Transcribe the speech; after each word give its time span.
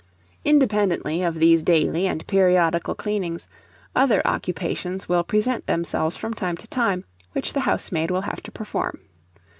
Independently 0.43 1.21
of 1.21 1.35
these 1.35 1.61
daily 1.61 2.07
and 2.07 2.25
periodical 2.25 2.95
cleanings, 2.95 3.47
other 3.95 4.25
occupations 4.25 5.07
will 5.07 5.23
present 5.23 5.67
themselves 5.67 6.17
from 6.17 6.33
time 6.33 6.57
to 6.57 6.67
time, 6.67 7.05
which 7.33 7.53
the 7.53 7.59
housemaid 7.69 8.09
will 8.09 8.21
have 8.21 8.41
to 8.41 8.51
perform. 8.51 8.99